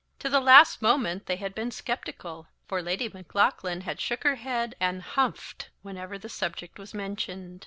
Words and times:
To 0.17 0.29
the 0.31 0.39
last 0.39 0.81
moment 0.81 1.27
they 1.27 1.35
had 1.35 1.53
been 1.53 1.69
sceptical, 1.69 2.47
for 2.67 2.81
Lady 2.81 3.07
Maclaughlan 3.07 3.81
had 3.81 4.01
shook 4.01 4.23
her 4.23 4.33
head 4.33 4.73
and 4.79 5.03
humphed 5.03 5.67
whenever 5.83 6.17
the 6.17 6.27
subject 6.27 6.79
was 6.79 6.95
mentioned. 6.95 7.59